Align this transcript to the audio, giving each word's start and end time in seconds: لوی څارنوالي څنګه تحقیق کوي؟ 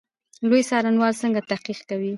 لوی 0.49 0.61
څارنوالي 0.69 1.19
څنګه 1.21 1.39
تحقیق 1.49 1.79
کوي؟ 1.89 2.09